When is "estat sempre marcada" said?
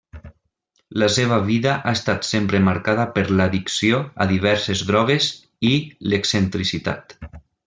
1.97-3.05